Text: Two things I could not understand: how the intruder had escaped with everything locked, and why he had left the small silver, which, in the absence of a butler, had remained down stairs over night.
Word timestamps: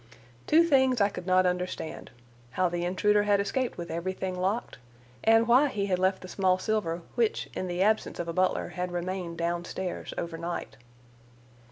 Two 0.47 0.63
things 0.63 0.99
I 0.99 1.09
could 1.09 1.27
not 1.27 1.45
understand: 1.45 2.09
how 2.53 2.69
the 2.69 2.85
intruder 2.85 3.21
had 3.21 3.39
escaped 3.39 3.77
with 3.77 3.91
everything 3.91 4.33
locked, 4.35 4.79
and 5.23 5.47
why 5.47 5.67
he 5.67 5.85
had 5.85 5.99
left 5.99 6.21
the 6.23 6.27
small 6.27 6.57
silver, 6.57 7.03
which, 7.13 7.47
in 7.53 7.67
the 7.67 7.83
absence 7.83 8.17
of 8.17 8.27
a 8.27 8.33
butler, 8.33 8.69
had 8.69 8.91
remained 8.91 9.37
down 9.37 9.63
stairs 9.63 10.11
over 10.17 10.39
night. 10.39 10.75